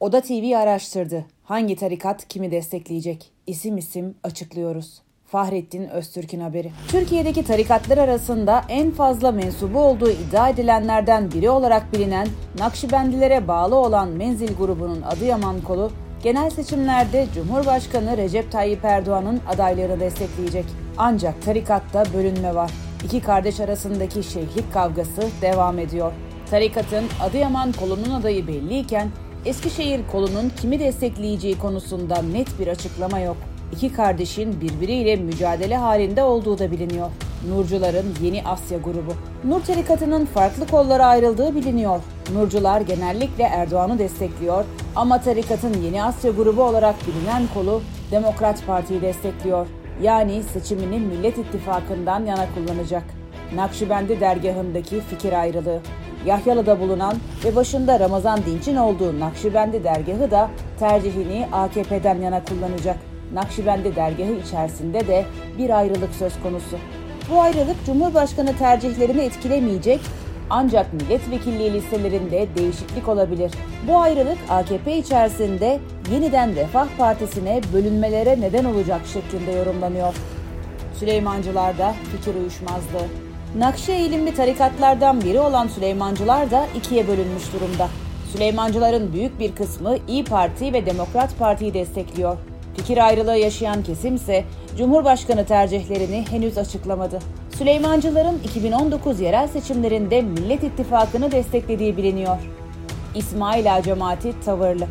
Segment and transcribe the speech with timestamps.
[0.00, 1.24] Oda TV araştırdı.
[1.44, 3.30] Hangi tarikat kimi destekleyecek?
[3.46, 5.02] İsim isim açıklıyoruz.
[5.26, 6.72] Fahrettin Öztürk'ün haberi.
[6.88, 14.08] Türkiye'deki tarikatlar arasında en fazla mensubu olduğu iddia edilenlerden biri olarak bilinen Nakşibendilere bağlı olan
[14.08, 15.90] Menzil grubunun Adıyaman kolu
[16.22, 20.64] genel seçimlerde Cumhurbaşkanı Recep Tayyip Erdoğan'ın adaylarını destekleyecek.
[20.98, 22.70] Ancak tarikatta bölünme var.
[23.04, 26.12] İki kardeş arasındaki şeyhlik kavgası devam ediyor.
[26.50, 29.08] Tarikatın Adıyaman kolunun adayı belliyken
[29.44, 33.36] Eskişehir kolunun kimi destekleyeceği konusunda net bir açıklama yok.
[33.72, 37.10] İki kardeşin birbiriyle mücadele halinde olduğu da biliniyor.
[37.48, 39.14] Nurcuların Yeni Asya grubu.
[39.44, 42.00] Nur tarikatının farklı kollara ayrıldığı biliniyor.
[42.34, 44.64] Nurcular genellikle Erdoğan'ı destekliyor
[44.96, 49.66] ama tarikatın Yeni Asya grubu olarak bilinen kolu Demokrat Parti'yi destekliyor.
[50.02, 53.04] Yani seçimini Millet İttifakı'ndan yana kullanacak.
[53.54, 55.80] Nakşibendi dergahındaki fikir ayrılığı.
[56.26, 57.14] Yahyalı'da bulunan
[57.44, 62.96] ve başında Ramazan Dinç'in olduğu Nakşibendi dergahı da tercihini AKP'den yana kullanacak.
[63.34, 65.24] Nakşibendi dergahı içerisinde de
[65.58, 66.76] bir ayrılık söz konusu.
[67.30, 70.00] Bu ayrılık Cumhurbaşkanı tercihlerini etkilemeyecek
[70.50, 73.52] ancak milletvekilliği listelerinde değişiklik olabilir.
[73.88, 75.80] Bu ayrılık AKP içerisinde
[76.12, 80.14] yeniden Refah Partisi'ne bölünmelere neden olacak şeklinde yorumlanıyor.
[80.94, 83.27] Süleymancılarda fikir uyuşmazlığı.
[83.56, 87.88] Nakşi eğilimli tarikatlardan biri olan Süleymancılar da ikiye bölünmüş durumda.
[88.32, 92.36] Süleymancıların büyük bir kısmı İyi Parti ve Demokrat Parti'yi destekliyor.
[92.76, 94.44] Fikir ayrılığı yaşayan kesim ise
[94.78, 97.18] Cumhurbaşkanı tercihlerini henüz açıklamadı.
[97.58, 102.38] Süleymancıların 2019 yerel seçimlerinde Millet İttifakı'nı desteklediği biliniyor.
[103.14, 104.86] İsmail Ağa cemaati tavırlı.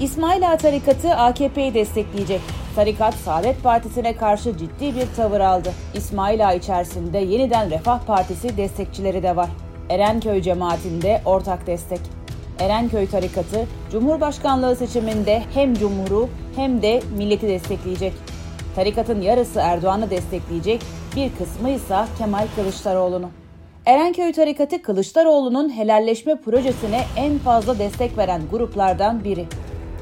[0.00, 2.40] İsmail tarikatı AKP'yi destekleyecek.
[2.76, 5.72] Tarikat Saadet Partisi'ne karşı ciddi bir tavır aldı.
[5.94, 9.48] İsmail Ağa içerisinde yeniden Refah Partisi destekçileri de var.
[9.90, 12.00] Erenköy cemaatinde ortak destek.
[12.58, 18.12] Erenköy tarikatı Cumhurbaşkanlığı seçiminde hem Cumhur'u hem de milleti destekleyecek.
[18.76, 20.82] Tarikatın yarısı Erdoğan'ı destekleyecek,
[21.16, 23.30] bir kısmı ise Kemal Kılıçdaroğlu'nu.
[23.86, 29.46] Erenköy tarikatı Kılıçdaroğlu'nun helalleşme projesine en fazla destek veren gruplardan biri.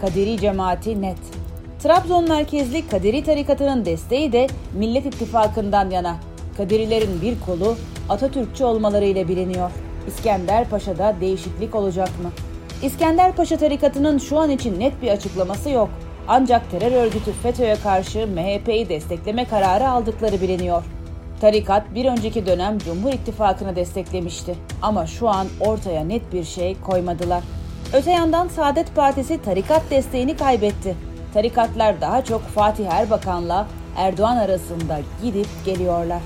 [0.00, 1.33] Kadiri cemaati net.
[1.84, 6.16] Trabzon merkezli Kadiri tarikatının desteği de Millet İttifakı'ndan yana.
[6.56, 7.76] Kadirilerin bir kolu
[8.08, 9.70] Atatürkçü olmaları ile biliniyor.
[10.08, 12.30] İskender Paşa'da değişiklik olacak mı?
[12.82, 15.88] İskender Paşa tarikatının şu an için net bir açıklaması yok.
[16.28, 20.84] Ancak terör örgütü FETÖ'ye karşı MHP'yi destekleme kararı aldıkları biliniyor.
[21.40, 27.44] Tarikat bir önceki dönem Cumhur İttifakı'nı desteklemişti ama şu an ortaya net bir şey koymadılar.
[27.92, 31.13] Öte yandan Saadet Partisi tarikat desteğini kaybetti.
[31.34, 36.20] Tarikatlar daha çok Fatih Erbakan'la Erdoğan arasında gidip geliyorlar.